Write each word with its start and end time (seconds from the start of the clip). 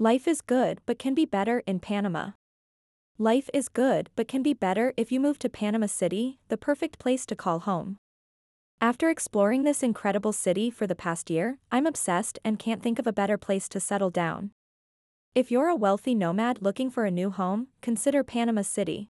Life 0.00 0.28
is 0.28 0.42
good 0.42 0.80
but 0.86 0.96
can 0.96 1.12
be 1.12 1.24
better 1.24 1.64
in 1.66 1.80
Panama. 1.80 2.30
Life 3.18 3.50
is 3.52 3.68
good 3.68 4.10
but 4.14 4.28
can 4.28 4.44
be 4.44 4.54
better 4.54 4.94
if 4.96 5.10
you 5.10 5.18
move 5.18 5.40
to 5.40 5.48
Panama 5.48 5.86
City, 5.86 6.38
the 6.46 6.56
perfect 6.56 7.00
place 7.00 7.26
to 7.26 7.34
call 7.34 7.58
home. 7.58 7.96
After 8.80 9.10
exploring 9.10 9.64
this 9.64 9.82
incredible 9.82 10.32
city 10.32 10.70
for 10.70 10.86
the 10.86 10.94
past 10.94 11.30
year, 11.30 11.58
I'm 11.72 11.84
obsessed 11.84 12.38
and 12.44 12.60
can't 12.60 12.80
think 12.80 13.00
of 13.00 13.08
a 13.08 13.12
better 13.12 13.36
place 13.36 13.68
to 13.70 13.80
settle 13.80 14.10
down. 14.10 14.52
If 15.34 15.50
you're 15.50 15.66
a 15.66 15.74
wealthy 15.74 16.14
nomad 16.14 16.62
looking 16.62 16.90
for 16.90 17.04
a 17.04 17.10
new 17.10 17.30
home, 17.30 17.66
consider 17.80 18.22
Panama 18.22 18.62
City. 18.62 19.08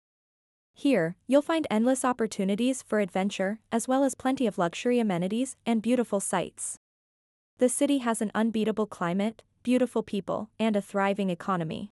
Here, 0.75 1.17
you'll 1.27 1.41
find 1.41 1.67
endless 1.71 2.05
opportunities 2.05 2.83
for 2.83 3.01
adventure, 3.01 3.59
as 3.73 3.89
well 3.89 4.05
as 4.05 4.15
plenty 4.15 4.47
of 4.47 4.59
luxury 4.59 4.99
amenities 4.99 5.57
and 5.65 5.81
beautiful 5.81 6.21
sights. 6.21 6.77
The 7.57 7.71
city 7.71 7.99
has 7.99 8.21
an 8.21 8.31
unbeatable 8.35 8.87
climate, 8.87 9.43
beautiful 9.65 10.03
people, 10.03 10.51
and 10.61 10.77
a 10.77 10.83
thriving 10.83 11.31
economy. 11.31 11.91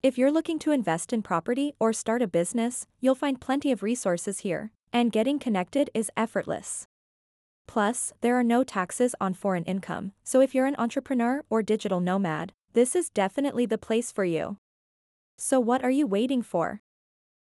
If 0.00 0.16
you're 0.16 0.30
looking 0.30 0.60
to 0.60 0.70
invest 0.70 1.12
in 1.12 1.22
property 1.22 1.74
or 1.80 1.92
start 1.92 2.22
a 2.22 2.28
business, 2.28 2.86
you'll 3.00 3.16
find 3.16 3.40
plenty 3.40 3.72
of 3.72 3.82
resources 3.82 4.38
here, 4.38 4.70
and 4.92 5.10
getting 5.10 5.40
connected 5.40 5.90
is 5.92 6.10
effortless. 6.16 6.86
Plus, 7.66 8.12
there 8.20 8.38
are 8.38 8.44
no 8.44 8.62
taxes 8.62 9.16
on 9.20 9.34
foreign 9.34 9.64
income, 9.64 10.12
so 10.22 10.40
if 10.40 10.54
you're 10.54 10.66
an 10.66 10.76
entrepreneur 10.78 11.42
or 11.50 11.62
digital 11.62 11.98
nomad, 11.98 12.52
this 12.74 12.94
is 12.94 13.10
definitely 13.10 13.66
the 13.66 13.76
place 13.76 14.12
for 14.12 14.24
you. 14.24 14.56
So 15.36 15.58
what 15.58 15.82
are 15.82 15.90
you 15.90 16.06
waiting 16.06 16.42
for? 16.42 16.80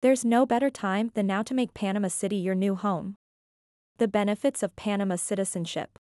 There's 0.01 0.25
no 0.25 0.47
better 0.47 0.71
time 0.71 1.11
than 1.13 1.27
now 1.27 1.43
to 1.43 1.53
make 1.53 1.75
Panama 1.75 2.07
City 2.07 2.37
your 2.37 2.55
new 2.55 2.73
home. 2.73 3.17
The 3.99 4.07
benefits 4.07 4.63
of 4.63 4.75
Panama 4.75 5.15
citizenship. 5.15 5.99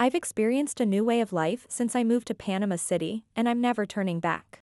I've 0.00 0.14
experienced 0.14 0.80
a 0.80 0.86
new 0.86 1.02
way 1.02 1.20
of 1.20 1.32
life 1.32 1.66
since 1.68 1.96
I 1.96 2.04
moved 2.04 2.28
to 2.28 2.34
Panama 2.34 2.76
City, 2.76 3.24
and 3.34 3.48
I'm 3.48 3.60
never 3.60 3.84
turning 3.84 4.20
back. 4.20 4.60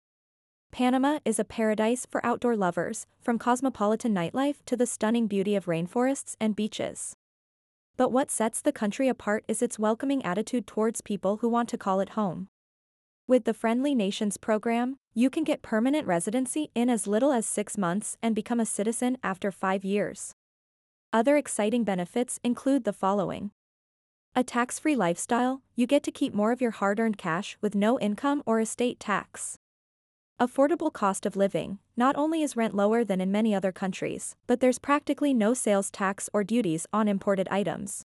Panama 0.70 1.18
is 1.22 1.38
a 1.38 1.44
paradise 1.44 2.06
for 2.06 2.24
outdoor 2.24 2.56
lovers, 2.56 3.06
from 3.20 3.38
cosmopolitan 3.38 4.14
nightlife 4.14 4.64
to 4.64 4.74
the 4.74 4.86
stunning 4.86 5.26
beauty 5.26 5.54
of 5.54 5.66
rainforests 5.66 6.34
and 6.40 6.56
beaches. 6.56 7.14
But 7.98 8.10
what 8.10 8.30
sets 8.30 8.62
the 8.62 8.72
country 8.72 9.06
apart 9.06 9.44
is 9.48 9.60
its 9.60 9.78
welcoming 9.78 10.24
attitude 10.24 10.66
towards 10.66 11.02
people 11.02 11.38
who 11.38 11.48
want 11.50 11.68
to 11.68 11.78
call 11.78 12.00
it 12.00 12.10
home. 12.10 12.48
With 13.26 13.44
the 13.44 13.52
Friendly 13.52 13.94
Nations 13.94 14.38
program, 14.38 14.96
you 15.12 15.28
can 15.28 15.44
get 15.44 15.60
permanent 15.60 16.06
residency 16.06 16.70
in 16.74 16.88
as 16.88 17.06
little 17.06 17.32
as 17.32 17.44
six 17.44 17.76
months 17.76 18.16
and 18.22 18.34
become 18.34 18.60
a 18.60 18.64
citizen 18.64 19.18
after 19.22 19.50
five 19.50 19.84
years. 19.84 20.32
Other 21.12 21.36
exciting 21.36 21.84
benefits 21.84 22.40
include 22.42 22.84
the 22.84 22.94
following 22.94 23.50
a 24.34 24.44
tax 24.44 24.78
free 24.78 24.94
lifestyle, 24.94 25.62
you 25.74 25.86
get 25.86 26.02
to 26.04 26.12
keep 26.12 26.32
more 26.32 26.52
of 26.52 26.60
your 26.60 26.70
hard 26.70 27.00
earned 27.00 27.18
cash 27.18 27.56
with 27.60 27.74
no 27.74 27.98
income 27.98 28.42
or 28.46 28.60
estate 28.60 29.00
tax. 29.00 29.58
Affordable 30.40 30.92
cost 30.92 31.26
of 31.26 31.34
living, 31.34 31.80
not 31.96 32.14
only 32.14 32.42
is 32.42 32.56
rent 32.56 32.74
lower 32.74 33.02
than 33.02 33.20
in 33.20 33.32
many 33.32 33.52
other 33.52 33.72
countries, 33.72 34.36
but 34.46 34.60
there's 34.60 34.78
practically 34.78 35.34
no 35.34 35.54
sales 35.54 35.90
tax 35.90 36.30
or 36.32 36.44
duties 36.44 36.86
on 36.92 37.08
imported 37.08 37.48
items. 37.48 38.04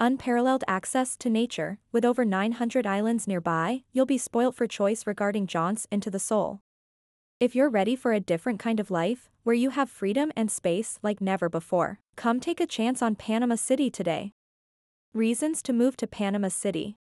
Unparalleled 0.00 0.64
access 0.66 1.16
to 1.18 1.28
nature, 1.28 1.78
with 1.92 2.04
over 2.04 2.24
900 2.24 2.86
islands 2.86 3.28
nearby, 3.28 3.82
you'll 3.92 4.06
be 4.06 4.16
spoilt 4.16 4.54
for 4.54 4.66
choice 4.66 5.06
regarding 5.06 5.46
jaunts 5.46 5.86
into 5.90 6.10
the 6.10 6.18
soul. 6.18 6.60
If 7.38 7.54
you're 7.54 7.68
ready 7.68 7.94
for 7.94 8.12
a 8.12 8.20
different 8.20 8.58
kind 8.58 8.80
of 8.80 8.90
life, 8.90 9.28
where 9.42 9.54
you 9.54 9.70
have 9.70 9.90
freedom 9.90 10.32
and 10.34 10.50
space 10.50 10.98
like 11.02 11.20
never 11.20 11.50
before, 11.50 12.00
come 12.16 12.40
take 12.40 12.60
a 12.60 12.66
chance 12.66 13.02
on 13.02 13.16
Panama 13.16 13.56
City 13.56 13.90
today. 13.90 14.32
Reasons 15.14 15.60
to 15.64 15.74
move 15.74 15.94
to 15.98 16.06
Panama 16.06 16.48
City. 16.48 16.96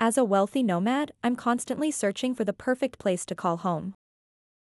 As 0.00 0.16
a 0.16 0.24
wealthy 0.24 0.62
nomad, 0.62 1.12
I'm 1.22 1.36
constantly 1.36 1.90
searching 1.90 2.34
for 2.34 2.44
the 2.44 2.54
perfect 2.54 2.98
place 2.98 3.26
to 3.26 3.34
call 3.34 3.58
home. 3.58 3.92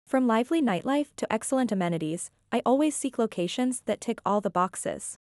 From 0.06 0.26
lively 0.26 0.60
nightlife 0.60 1.06
to 1.16 1.32
excellent 1.32 1.72
amenities, 1.72 2.30
I 2.52 2.60
always 2.66 2.94
seek 2.94 3.18
locations 3.18 3.80
that 3.86 4.02
tick 4.02 4.20
all 4.26 4.42
the 4.42 4.50
boxes. 4.50 5.16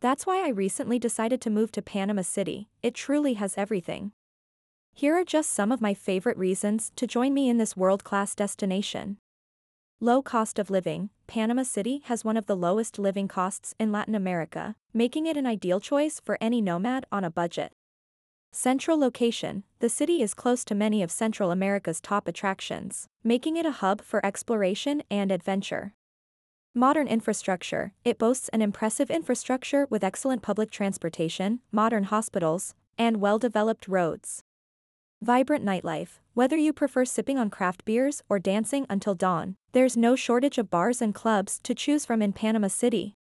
That's 0.00 0.26
why 0.26 0.46
I 0.46 0.50
recently 0.50 1.00
decided 1.00 1.40
to 1.40 1.50
move 1.50 1.72
to 1.72 1.82
Panama 1.82 2.22
City, 2.22 2.68
it 2.84 2.94
truly 2.94 3.34
has 3.34 3.58
everything. 3.58 4.12
Here 4.94 5.16
are 5.16 5.24
just 5.24 5.50
some 5.50 5.72
of 5.72 5.80
my 5.80 5.92
favorite 5.92 6.38
reasons 6.38 6.92
to 6.94 7.04
join 7.04 7.34
me 7.34 7.48
in 7.48 7.58
this 7.58 7.76
world 7.76 8.04
class 8.04 8.36
destination. 8.36 9.16
Low 10.02 10.22
cost 10.22 10.58
of 10.58 10.70
living, 10.70 11.10
Panama 11.26 11.62
City 11.62 12.00
has 12.06 12.24
one 12.24 12.38
of 12.38 12.46
the 12.46 12.56
lowest 12.56 12.98
living 12.98 13.28
costs 13.28 13.74
in 13.78 13.92
Latin 13.92 14.14
America, 14.14 14.74
making 14.94 15.26
it 15.26 15.36
an 15.36 15.44
ideal 15.44 15.78
choice 15.78 16.18
for 16.24 16.38
any 16.40 16.62
nomad 16.62 17.04
on 17.12 17.22
a 17.22 17.30
budget. 17.30 17.70
Central 18.50 18.98
location, 18.98 19.62
the 19.80 19.90
city 19.90 20.22
is 20.22 20.32
close 20.32 20.64
to 20.64 20.74
many 20.74 21.02
of 21.02 21.10
Central 21.10 21.50
America's 21.50 22.00
top 22.00 22.26
attractions, 22.26 23.08
making 23.22 23.58
it 23.58 23.66
a 23.66 23.72
hub 23.72 24.00
for 24.00 24.24
exploration 24.24 25.02
and 25.10 25.30
adventure. 25.30 25.92
Modern 26.74 27.06
infrastructure, 27.06 27.92
it 28.02 28.16
boasts 28.16 28.48
an 28.54 28.62
impressive 28.62 29.10
infrastructure 29.10 29.86
with 29.90 30.02
excellent 30.02 30.40
public 30.40 30.70
transportation, 30.70 31.60
modern 31.70 32.04
hospitals, 32.04 32.74
and 32.96 33.20
well-developed 33.20 33.86
roads. 33.86 34.44
Vibrant 35.22 35.62
nightlife, 35.62 36.18
whether 36.32 36.56
you 36.56 36.72
prefer 36.72 37.04
sipping 37.04 37.36
on 37.36 37.50
craft 37.50 37.84
beers 37.84 38.22
or 38.30 38.38
dancing 38.38 38.86
until 38.88 39.14
dawn, 39.14 39.56
there's 39.72 39.94
no 39.94 40.16
shortage 40.16 40.56
of 40.56 40.70
bars 40.70 41.02
and 41.02 41.14
clubs 41.14 41.60
to 41.62 41.74
choose 41.74 42.06
from 42.06 42.22
in 42.22 42.32
Panama 42.32 42.68
City. 42.68 43.12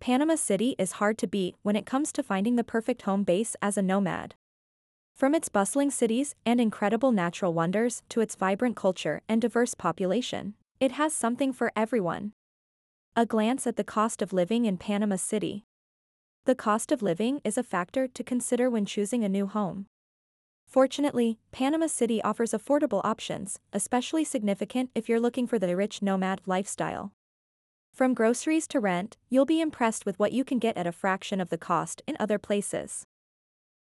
Panama 0.00 0.34
City 0.34 0.76
is 0.78 0.92
hard 1.00 1.16
to 1.16 1.26
beat 1.26 1.56
when 1.62 1.76
it 1.76 1.86
comes 1.86 2.12
to 2.12 2.22
finding 2.22 2.56
the 2.56 2.62
perfect 2.62 3.02
home 3.02 3.24
base 3.24 3.56
as 3.62 3.78
a 3.78 3.82
nomad. 3.82 4.34
From 5.16 5.34
its 5.34 5.48
bustling 5.48 5.90
cities 5.90 6.34
and 6.44 6.60
incredible 6.60 7.10
natural 7.10 7.54
wonders 7.54 8.02
to 8.10 8.20
its 8.20 8.34
vibrant 8.34 8.76
culture 8.76 9.22
and 9.26 9.40
diverse 9.40 9.72
population, 9.72 10.52
it 10.78 10.92
has 10.92 11.14
something 11.14 11.54
for 11.54 11.72
everyone. 11.74 12.32
A 13.16 13.24
glance 13.24 13.66
at 13.66 13.76
the 13.76 13.84
cost 13.84 14.20
of 14.20 14.34
living 14.34 14.66
in 14.66 14.76
Panama 14.76 15.16
City. 15.16 15.64
The 16.44 16.54
cost 16.54 16.92
of 16.92 17.00
living 17.00 17.40
is 17.44 17.56
a 17.56 17.62
factor 17.62 18.06
to 18.08 18.22
consider 18.22 18.68
when 18.68 18.84
choosing 18.84 19.24
a 19.24 19.28
new 19.30 19.46
home. 19.46 19.86
Fortunately, 20.74 21.38
Panama 21.52 21.86
City 21.86 22.20
offers 22.24 22.50
affordable 22.50 23.00
options, 23.04 23.60
especially 23.72 24.24
significant 24.24 24.90
if 24.92 25.08
you're 25.08 25.20
looking 25.20 25.46
for 25.46 25.56
the 25.56 25.76
rich 25.76 26.02
nomad 26.02 26.40
lifestyle. 26.46 27.12
From 27.92 28.12
groceries 28.12 28.66
to 28.66 28.80
rent, 28.80 29.16
you'll 29.30 29.44
be 29.44 29.60
impressed 29.60 30.04
with 30.04 30.18
what 30.18 30.32
you 30.32 30.42
can 30.42 30.58
get 30.58 30.76
at 30.76 30.88
a 30.88 30.90
fraction 30.90 31.40
of 31.40 31.48
the 31.48 31.56
cost 31.56 32.02
in 32.08 32.16
other 32.18 32.40
places. 32.40 33.06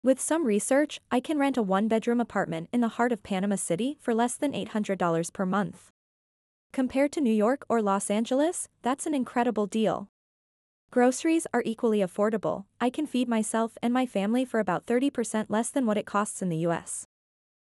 With 0.03 0.21
some 0.21 0.45
research, 0.45 0.99
I 1.09 1.19
can 1.19 1.39
rent 1.39 1.57
a 1.57 1.63
one 1.63 1.87
bedroom 1.87 2.21
apartment 2.21 2.69
in 2.71 2.81
the 2.81 2.89
heart 2.89 3.11
of 3.11 3.23
Panama 3.23 3.55
City 3.55 3.97
for 3.99 4.13
less 4.13 4.35
than 4.35 4.53
$800 4.53 5.33
per 5.33 5.47
month. 5.47 5.89
Compared 6.73 7.11
to 7.13 7.21
New 7.21 7.33
York 7.33 7.65
or 7.67 7.81
Los 7.81 8.11
Angeles, 8.11 8.69
that's 8.83 9.07
an 9.07 9.15
incredible 9.15 9.65
deal. 9.65 10.09
Groceries 10.93 11.47
are 11.51 11.63
equally 11.65 12.01
affordable, 12.01 12.65
I 12.79 12.91
can 12.91 13.07
feed 13.07 13.27
myself 13.27 13.79
and 13.81 13.91
my 13.91 14.05
family 14.05 14.45
for 14.45 14.59
about 14.59 14.85
30% 14.85 15.47
less 15.49 15.71
than 15.71 15.87
what 15.87 15.97
it 15.97 16.05
costs 16.05 16.43
in 16.43 16.49
the 16.49 16.67
US. 16.67 17.07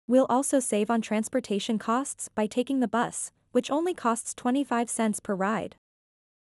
We'll 0.07 0.27
also 0.29 0.61
save 0.61 0.91
on 0.91 1.01
transportation 1.01 1.79
costs 1.79 2.29
by 2.29 2.47
taking 2.47 2.81
the 2.81 2.87
bus, 2.87 3.33
which 3.53 3.71
only 3.71 3.95
costs 3.95 4.35
25 4.35 4.91
cents 4.91 5.21
per 5.21 5.35
ride. 5.35 5.77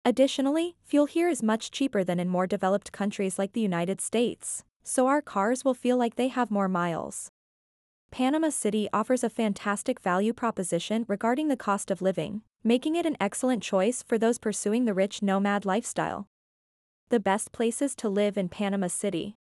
Additionally, 0.05 0.77
fuel 0.85 1.05
here 1.05 1.27
is 1.27 1.43
much 1.43 1.69
cheaper 1.69 2.01
than 2.01 2.17
in 2.17 2.29
more 2.29 2.47
developed 2.47 2.93
countries 2.93 3.37
like 3.37 3.51
the 3.51 3.59
United 3.59 3.99
States, 3.99 4.63
so 4.83 5.07
our 5.07 5.21
cars 5.21 5.65
will 5.65 5.73
feel 5.73 5.97
like 5.97 6.15
they 6.15 6.29
have 6.29 6.49
more 6.49 6.69
miles. 6.69 7.29
Panama 8.09 8.51
City 8.51 8.87
offers 8.93 9.21
a 9.21 9.29
fantastic 9.29 9.99
value 9.99 10.31
proposition 10.31 11.03
regarding 11.09 11.49
the 11.49 11.57
cost 11.57 11.91
of 11.91 12.01
living, 12.01 12.41
making 12.63 12.95
it 12.95 13.05
an 13.05 13.17
excellent 13.19 13.61
choice 13.61 14.01
for 14.01 14.17
those 14.17 14.39
pursuing 14.39 14.85
the 14.85 14.93
rich 14.93 15.21
nomad 15.21 15.65
lifestyle. 15.65 16.29
The 17.13 17.19
best 17.19 17.51
places 17.51 17.93
to 17.97 18.09
live 18.09 18.39
in 18.39 18.49
Panama 18.49 18.87
City. 18.87 19.35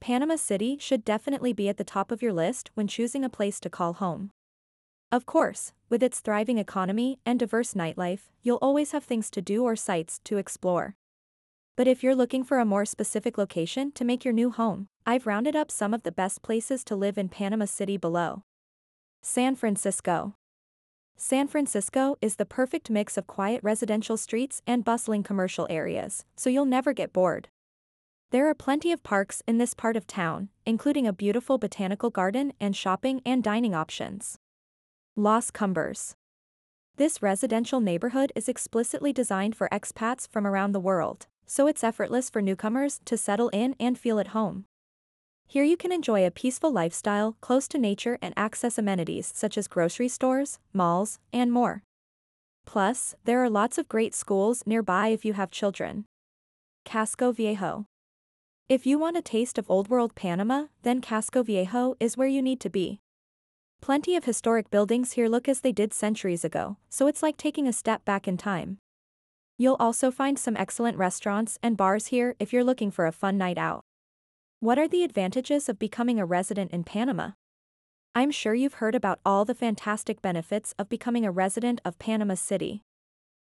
Panama 0.00 0.36
City 0.36 0.78
should 0.80 1.04
definitely 1.04 1.52
be 1.52 1.68
at 1.68 1.76
the 1.76 1.84
top 1.84 2.10
of 2.10 2.22
your 2.22 2.32
list 2.32 2.70
when 2.72 2.88
choosing 2.88 3.22
a 3.22 3.28
place 3.28 3.60
to 3.60 3.68
call 3.68 3.92
home. 3.92 4.30
Of 5.12 5.26
course, 5.26 5.74
with 5.90 6.02
its 6.02 6.20
thriving 6.20 6.56
economy 6.56 7.18
and 7.26 7.38
diverse 7.38 7.74
nightlife, 7.74 8.30
you'll 8.42 8.56
always 8.62 8.92
have 8.92 9.04
things 9.04 9.30
to 9.32 9.42
do 9.42 9.62
or 9.62 9.76
sights 9.76 10.20
to 10.24 10.38
explore. 10.38 10.94
But 11.76 11.86
if 11.86 12.02
you're 12.02 12.14
looking 12.14 12.42
for 12.42 12.60
a 12.60 12.64
more 12.64 12.86
specific 12.86 13.36
location 13.36 13.92
to 13.92 14.02
make 14.02 14.24
your 14.24 14.32
new 14.32 14.50
home, 14.50 14.88
I've 15.04 15.26
rounded 15.26 15.54
up 15.54 15.70
some 15.70 15.92
of 15.92 16.02
the 16.02 16.12
best 16.12 16.40
places 16.40 16.82
to 16.84 16.96
live 16.96 17.18
in 17.18 17.28
Panama 17.28 17.66
City 17.66 17.98
below. 17.98 18.42
San 19.22 19.54
Francisco. 19.54 20.34
San 21.18 21.48
Francisco 21.48 22.16
is 22.20 22.36
the 22.36 22.44
perfect 22.44 22.90
mix 22.90 23.16
of 23.16 23.26
quiet 23.26 23.60
residential 23.62 24.18
streets 24.18 24.60
and 24.66 24.84
bustling 24.84 25.22
commercial 25.22 25.66
areas, 25.70 26.26
so 26.36 26.50
you'll 26.50 26.66
never 26.66 26.92
get 26.92 27.14
bored. 27.14 27.48
There 28.32 28.46
are 28.50 28.54
plenty 28.54 28.92
of 28.92 29.02
parks 29.02 29.42
in 29.48 29.56
this 29.56 29.72
part 29.72 29.96
of 29.96 30.06
town, 30.06 30.50
including 30.66 31.06
a 31.06 31.14
beautiful 31.14 31.56
botanical 31.56 32.10
garden 32.10 32.52
and 32.60 32.76
shopping 32.76 33.22
and 33.24 33.42
dining 33.42 33.74
options. 33.74 34.38
Los 35.16 35.50
Cumbres. 35.50 36.16
This 36.96 37.22
residential 37.22 37.80
neighborhood 37.80 38.30
is 38.36 38.46
explicitly 38.46 39.14
designed 39.14 39.56
for 39.56 39.70
expats 39.72 40.28
from 40.28 40.46
around 40.46 40.72
the 40.72 40.80
world, 40.80 41.28
so 41.46 41.66
it's 41.66 41.82
effortless 41.82 42.28
for 42.28 42.42
newcomers 42.42 43.00
to 43.06 43.16
settle 43.16 43.48
in 43.50 43.74
and 43.80 43.98
feel 43.98 44.20
at 44.20 44.28
home. 44.28 44.66
Here 45.48 45.62
you 45.64 45.76
can 45.76 45.92
enjoy 45.92 46.26
a 46.26 46.30
peaceful 46.30 46.72
lifestyle 46.72 47.36
close 47.40 47.68
to 47.68 47.78
nature 47.78 48.18
and 48.20 48.34
access 48.36 48.78
amenities 48.78 49.30
such 49.34 49.56
as 49.56 49.68
grocery 49.68 50.08
stores, 50.08 50.58
malls, 50.72 51.20
and 51.32 51.52
more. 51.52 51.82
Plus, 52.64 53.14
there 53.24 53.42
are 53.42 53.48
lots 53.48 53.78
of 53.78 53.88
great 53.88 54.14
schools 54.14 54.64
nearby 54.66 55.08
if 55.08 55.24
you 55.24 55.34
have 55.34 55.52
children. 55.52 56.04
Casco 56.84 57.30
Viejo. 57.30 57.86
If 58.68 58.84
you 58.84 58.98
want 58.98 59.16
a 59.16 59.22
taste 59.22 59.56
of 59.56 59.70
old 59.70 59.88
world 59.88 60.16
Panama, 60.16 60.66
then 60.82 61.00
Casco 61.00 61.44
Viejo 61.44 61.94
is 62.00 62.16
where 62.16 62.26
you 62.26 62.42
need 62.42 62.58
to 62.60 62.68
be. 62.68 62.98
Plenty 63.80 64.16
of 64.16 64.24
historic 64.24 64.68
buildings 64.70 65.12
here 65.12 65.28
look 65.28 65.48
as 65.48 65.60
they 65.60 65.70
did 65.70 65.94
centuries 65.94 66.44
ago, 66.44 66.76
so 66.88 67.06
it's 67.06 67.22
like 67.22 67.36
taking 67.36 67.68
a 67.68 67.72
step 67.72 68.04
back 68.04 68.26
in 68.26 68.36
time. 68.36 68.78
You'll 69.56 69.76
also 69.78 70.10
find 70.10 70.38
some 70.38 70.56
excellent 70.56 70.98
restaurants 70.98 71.56
and 71.62 71.76
bars 71.76 72.08
here 72.08 72.34
if 72.40 72.52
you're 72.52 72.64
looking 72.64 72.90
for 72.90 73.06
a 73.06 73.12
fun 73.12 73.38
night 73.38 73.58
out. 73.58 73.84
What 74.66 74.80
are 74.80 74.88
the 74.88 75.04
advantages 75.04 75.68
of 75.68 75.78
becoming 75.78 76.18
a 76.18 76.26
resident 76.26 76.72
in 76.72 76.82
Panama? 76.82 77.30
I'm 78.16 78.32
sure 78.32 78.52
you've 78.52 78.80
heard 78.82 78.96
about 78.96 79.20
all 79.24 79.44
the 79.44 79.54
fantastic 79.54 80.20
benefits 80.20 80.74
of 80.76 80.88
becoming 80.88 81.24
a 81.24 81.30
resident 81.30 81.80
of 81.84 82.00
Panama 82.00 82.34
City. 82.34 82.82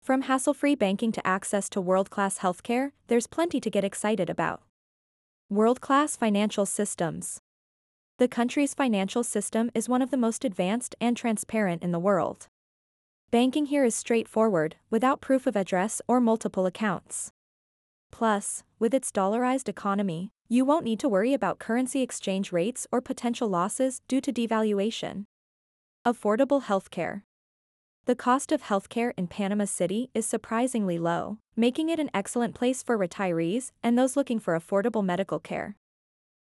From 0.02 0.22
hassle 0.22 0.52
free 0.52 0.74
banking 0.74 1.12
to 1.12 1.24
access 1.24 1.68
to 1.68 1.80
world 1.80 2.10
class 2.10 2.38
healthcare, 2.38 2.90
there's 3.06 3.28
plenty 3.28 3.60
to 3.60 3.70
get 3.70 3.84
excited 3.84 4.28
about. 4.28 4.62
World 5.48 5.80
class 5.80 6.16
financial 6.16 6.66
systems. 6.66 7.38
The 8.18 8.26
country's 8.26 8.74
financial 8.74 9.22
system 9.22 9.70
is 9.76 9.88
one 9.88 10.02
of 10.02 10.10
the 10.10 10.16
most 10.16 10.44
advanced 10.44 10.96
and 11.00 11.16
transparent 11.16 11.84
in 11.84 11.92
the 11.92 12.00
world. 12.00 12.48
Banking 13.30 13.66
here 13.66 13.84
is 13.84 13.94
straightforward, 13.94 14.74
without 14.90 15.20
proof 15.20 15.46
of 15.46 15.54
address 15.54 16.02
or 16.08 16.20
multiple 16.20 16.66
accounts. 16.66 17.30
Plus, 18.10 18.64
with 18.80 18.92
its 18.92 19.12
dollarized 19.12 19.68
economy, 19.68 20.32
you 20.48 20.64
won't 20.64 20.84
need 20.84 21.00
to 21.00 21.08
worry 21.08 21.34
about 21.34 21.58
currency 21.58 22.02
exchange 22.02 22.52
rates 22.52 22.86
or 22.92 23.00
potential 23.00 23.48
losses 23.48 24.00
due 24.06 24.20
to 24.20 24.32
devaluation. 24.32 25.24
Affordable 26.06 26.64
healthcare. 26.64 27.22
The 28.04 28.14
cost 28.14 28.52
of 28.52 28.62
healthcare 28.62 29.12
in 29.16 29.26
Panama 29.26 29.64
City 29.64 30.10
is 30.14 30.24
surprisingly 30.24 30.96
low, 30.96 31.38
making 31.56 31.88
it 31.88 31.98
an 31.98 32.10
excellent 32.14 32.54
place 32.54 32.80
for 32.80 32.96
retirees 32.96 33.72
and 33.82 33.98
those 33.98 34.16
looking 34.16 34.38
for 34.38 34.56
affordable 34.56 35.04
medical 35.04 35.40
care. 35.40 35.74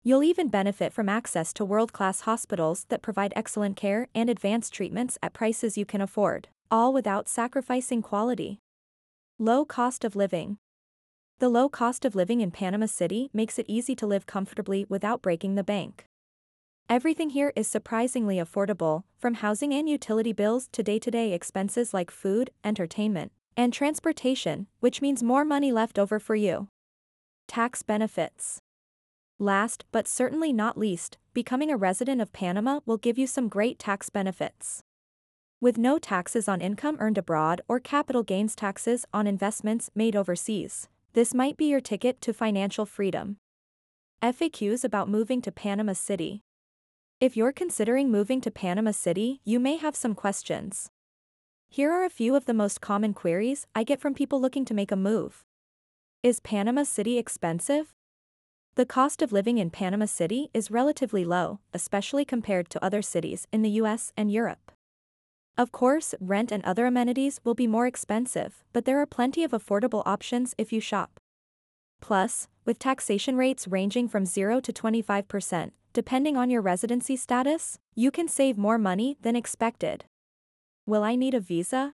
You'll 0.03 0.23
even 0.23 0.47
benefit 0.47 0.93
from 0.93 1.09
access 1.09 1.51
to 1.53 1.65
world 1.65 1.91
class 1.91 2.21
hospitals 2.21 2.85
that 2.87 3.01
provide 3.01 3.33
excellent 3.35 3.75
care 3.75 4.07
and 4.15 4.29
advanced 4.29 4.73
treatments 4.73 5.17
at 5.21 5.33
prices 5.33 5.77
you 5.77 5.85
can 5.85 5.99
afford, 5.99 6.47
all 6.71 6.93
without 6.93 7.27
sacrificing 7.27 8.01
quality. 8.01 8.59
Low 9.37 9.65
cost 9.65 10.05
of 10.05 10.15
living. 10.15 10.57
The 11.41 11.49
low 11.49 11.69
cost 11.69 12.05
of 12.05 12.13
living 12.13 12.39
in 12.41 12.51
Panama 12.51 12.85
City 12.85 13.31
makes 13.33 13.57
it 13.57 13.65
easy 13.67 13.95
to 13.95 14.05
live 14.05 14.27
comfortably 14.27 14.85
without 14.87 15.23
breaking 15.23 15.55
the 15.55 15.63
bank. 15.63 16.05
Everything 16.87 17.31
here 17.31 17.51
is 17.55 17.67
surprisingly 17.67 18.35
affordable, 18.35 19.05
from 19.17 19.33
housing 19.33 19.73
and 19.73 19.89
utility 19.89 20.33
bills 20.33 20.69
to 20.71 20.83
day 20.83 20.99
to 20.99 21.09
day 21.09 21.33
expenses 21.33 21.95
like 21.95 22.11
food, 22.11 22.51
entertainment, 22.63 23.31
and 23.57 23.73
transportation, 23.73 24.67
which 24.81 25.01
means 25.01 25.23
more 25.23 25.43
money 25.43 25.71
left 25.71 25.97
over 25.97 26.19
for 26.19 26.35
you. 26.35 26.67
Tax 27.47 27.81
benefits. 27.81 28.59
Last, 29.39 29.85
but 29.91 30.07
certainly 30.07 30.53
not 30.53 30.77
least, 30.77 31.17
becoming 31.33 31.71
a 31.71 31.75
resident 31.75 32.21
of 32.21 32.31
Panama 32.31 32.81
will 32.85 32.97
give 32.97 33.17
you 33.17 33.25
some 33.25 33.47
great 33.47 33.79
tax 33.79 34.11
benefits. 34.11 34.83
With 35.59 35.79
no 35.79 35.97
taxes 35.97 36.47
on 36.47 36.61
income 36.61 36.97
earned 36.99 37.17
abroad 37.17 37.61
or 37.67 37.79
capital 37.79 38.21
gains 38.21 38.55
taxes 38.55 39.07
on 39.11 39.25
investments 39.25 39.89
made 39.95 40.15
overseas, 40.15 40.87
this 41.13 41.33
might 41.33 41.57
be 41.57 41.65
your 41.65 41.81
ticket 41.81 42.21
to 42.21 42.33
financial 42.33 42.85
freedom. 42.85 43.37
FAQs 44.23 44.85
about 44.85 45.09
moving 45.09 45.41
to 45.41 45.51
Panama 45.51 45.93
City. 45.93 46.41
If 47.19 47.35
you're 47.35 47.51
considering 47.51 48.09
moving 48.09 48.39
to 48.41 48.51
Panama 48.51 48.91
City, 48.91 49.41
you 49.43 49.59
may 49.59 49.75
have 49.75 49.95
some 49.95 50.15
questions. 50.15 50.89
Here 51.69 51.91
are 51.91 52.05
a 52.05 52.09
few 52.09 52.35
of 52.35 52.45
the 52.45 52.53
most 52.53 52.79
common 52.79 53.13
queries 53.13 53.67
I 53.75 53.83
get 53.83 53.99
from 53.99 54.13
people 54.13 54.39
looking 54.39 54.63
to 54.65 54.73
make 54.73 54.91
a 54.91 54.95
move. 54.95 55.43
Is 56.23 56.39
Panama 56.39 56.83
City 56.83 57.17
expensive? 57.17 57.93
The 58.75 58.85
cost 58.85 59.21
of 59.21 59.33
living 59.33 59.57
in 59.57 59.69
Panama 59.69 60.05
City 60.05 60.49
is 60.53 60.71
relatively 60.71 61.25
low, 61.25 61.59
especially 61.73 62.23
compared 62.23 62.69
to 62.69 62.83
other 62.83 63.01
cities 63.01 63.47
in 63.51 63.63
the 63.63 63.71
US 63.81 64.13
and 64.15 64.31
Europe. 64.31 64.71
Of 65.57 65.71
course, 65.71 66.15
rent 66.19 66.51
and 66.51 66.63
other 66.63 66.85
amenities 66.85 67.39
will 67.43 67.53
be 67.53 67.67
more 67.67 67.85
expensive, 67.85 68.63
but 68.73 68.85
there 68.85 68.99
are 69.01 69.05
plenty 69.05 69.43
of 69.43 69.51
affordable 69.51 70.03
options 70.05 70.55
if 70.57 70.71
you 70.71 70.79
shop. 70.79 71.19
Plus, 71.99 72.47
with 72.65 72.79
taxation 72.79 73.35
rates 73.37 73.67
ranging 73.67 74.07
from 74.07 74.25
0 74.25 74.61
to 74.61 74.73
25%, 74.73 75.71
depending 75.93 76.37
on 76.37 76.49
your 76.49 76.61
residency 76.61 77.15
status, 77.15 77.77
you 77.95 78.11
can 78.11 78.27
save 78.27 78.57
more 78.57 78.77
money 78.77 79.17
than 79.21 79.35
expected. 79.35 80.05
Will 80.85 81.03
I 81.03 81.15
need 81.15 81.33
a 81.33 81.39
visa? 81.39 81.93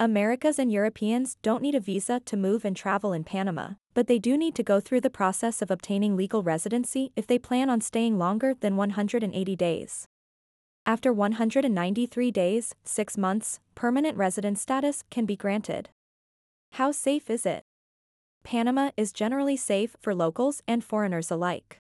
Americans 0.00 0.60
and 0.60 0.70
Europeans 0.70 1.36
don't 1.42 1.60
need 1.60 1.74
a 1.74 1.80
visa 1.80 2.20
to 2.20 2.36
move 2.36 2.64
and 2.64 2.76
travel 2.76 3.12
in 3.12 3.24
Panama, 3.24 3.70
but 3.94 4.06
they 4.06 4.20
do 4.20 4.38
need 4.38 4.54
to 4.54 4.62
go 4.62 4.78
through 4.78 5.00
the 5.00 5.10
process 5.10 5.60
of 5.60 5.72
obtaining 5.72 6.16
legal 6.16 6.44
residency 6.44 7.10
if 7.16 7.26
they 7.26 7.38
plan 7.38 7.68
on 7.68 7.80
staying 7.80 8.16
longer 8.16 8.54
than 8.54 8.76
180 8.76 9.56
days. 9.56 10.06
After 10.88 11.12
193 11.12 12.30
days, 12.30 12.74
6 12.82 13.18
months, 13.18 13.60
permanent 13.74 14.16
resident 14.16 14.58
status 14.58 15.04
can 15.10 15.26
be 15.26 15.36
granted. 15.36 15.90
How 16.72 16.92
safe 16.92 17.28
is 17.28 17.44
it? 17.44 17.62
Panama 18.42 18.92
is 18.96 19.12
generally 19.12 19.58
safe 19.58 19.96
for 20.00 20.14
locals 20.14 20.62
and 20.66 20.82
foreigners 20.82 21.30
alike. 21.30 21.76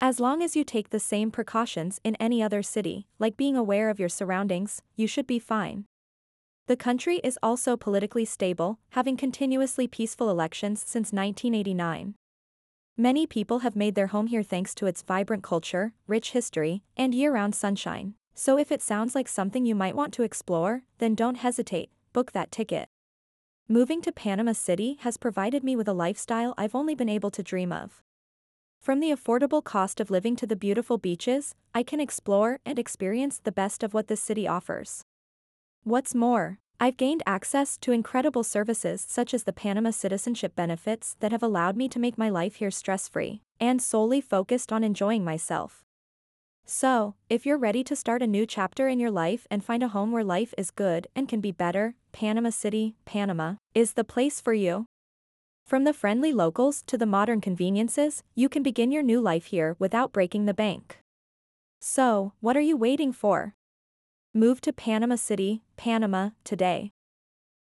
As 0.00 0.20
long 0.20 0.44
as 0.44 0.54
you 0.54 0.62
take 0.62 0.90
the 0.90 1.00
same 1.00 1.32
precautions 1.32 2.00
in 2.04 2.14
any 2.20 2.40
other 2.40 2.62
city, 2.62 3.08
like 3.18 3.36
being 3.36 3.56
aware 3.56 3.90
of 3.90 3.98
your 3.98 4.08
surroundings, 4.08 4.80
you 4.94 5.08
should 5.08 5.26
be 5.26 5.40
fine. 5.40 5.86
The 6.68 6.76
country 6.76 7.16
is 7.24 7.36
also 7.42 7.76
politically 7.76 8.24
stable, 8.24 8.78
having 8.90 9.16
continuously 9.16 9.88
peaceful 9.88 10.30
elections 10.30 10.84
since 10.86 11.12
1989. 11.12 12.14
Many 12.96 13.26
people 13.26 13.60
have 13.60 13.74
made 13.74 13.96
their 13.96 14.08
home 14.08 14.28
here 14.28 14.44
thanks 14.44 14.72
to 14.76 14.86
its 14.86 15.02
vibrant 15.02 15.42
culture, 15.42 15.94
rich 16.06 16.30
history, 16.30 16.84
and 16.96 17.12
year 17.12 17.32
round 17.32 17.56
sunshine. 17.56 18.14
So 18.34 18.58
if 18.58 18.72
it 18.72 18.82
sounds 18.82 19.14
like 19.14 19.28
something 19.28 19.66
you 19.66 19.74
might 19.74 19.96
want 19.96 20.12
to 20.14 20.22
explore, 20.22 20.82
then 20.98 21.14
don't 21.14 21.36
hesitate, 21.36 21.90
book 22.12 22.32
that 22.32 22.50
ticket. 22.50 22.88
Moving 23.68 24.02
to 24.02 24.12
Panama 24.12 24.52
City 24.52 24.98
has 25.00 25.16
provided 25.16 25.62
me 25.62 25.76
with 25.76 25.86
a 25.86 25.92
lifestyle 25.92 26.54
I've 26.58 26.74
only 26.74 26.94
been 26.94 27.08
able 27.08 27.30
to 27.30 27.42
dream 27.42 27.72
of. 27.72 28.02
From 28.80 29.00
the 29.00 29.10
affordable 29.10 29.62
cost 29.62 30.00
of 30.00 30.10
living 30.10 30.36
to 30.36 30.46
the 30.46 30.56
beautiful 30.56 30.96
beaches, 30.96 31.54
I 31.74 31.82
can 31.82 32.00
explore 32.00 32.60
and 32.64 32.78
experience 32.78 33.38
the 33.38 33.52
best 33.52 33.82
of 33.82 33.92
what 33.92 34.08
this 34.08 34.22
city 34.22 34.48
offers. 34.48 35.04
What's 35.84 36.14
more, 36.14 36.58
I've 36.80 36.96
gained 36.96 37.22
access 37.26 37.76
to 37.78 37.92
incredible 37.92 38.42
services 38.42 39.04
such 39.06 39.34
as 39.34 39.44
the 39.44 39.52
Panama 39.52 39.90
citizenship 39.90 40.56
benefits 40.56 41.14
that 41.20 41.30
have 41.30 41.42
allowed 41.42 41.76
me 41.76 41.90
to 41.90 41.98
make 41.98 42.16
my 42.16 42.30
life 42.30 42.54
here 42.54 42.70
stress 42.70 43.06
free 43.06 43.42
and 43.60 43.82
solely 43.82 44.22
focused 44.22 44.72
on 44.72 44.82
enjoying 44.82 45.22
myself. 45.22 45.84
So, 46.72 47.16
if 47.28 47.44
you're 47.44 47.58
ready 47.58 47.82
to 47.82 47.96
start 47.96 48.22
a 48.22 48.28
new 48.28 48.46
chapter 48.46 48.86
in 48.86 49.00
your 49.00 49.10
life 49.10 49.44
and 49.50 49.64
find 49.64 49.82
a 49.82 49.88
home 49.88 50.12
where 50.12 50.22
life 50.22 50.54
is 50.56 50.70
good 50.70 51.08
and 51.16 51.28
can 51.28 51.40
be 51.40 51.50
better, 51.50 51.96
Panama 52.12 52.50
City, 52.50 52.94
Panama, 53.04 53.56
is 53.74 53.94
the 53.94 54.04
place 54.04 54.40
for 54.40 54.54
you. 54.54 54.86
From 55.66 55.82
the 55.82 55.92
friendly 55.92 56.32
locals 56.32 56.84
to 56.86 56.96
the 56.96 57.06
modern 57.06 57.40
conveniences, 57.40 58.22
you 58.36 58.48
can 58.48 58.62
begin 58.62 58.92
your 58.92 59.02
new 59.02 59.20
life 59.20 59.46
here 59.46 59.74
without 59.80 60.12
breaking 60.12 60.46
the 60.46 60.54
bank. 60.54 61.00
So, 61.80 62.34
what 62.38 62.56
are 62.56 62.60
you 62.60 62.76
waiting 62.76 63.12
for? 63.12 63.56
Move 64.32 64.60
to 64.60 64.72
Panama 64.72 65.16
City, 65.16 65.62
Panama, 65.76 66.30
today. 66.44 66.92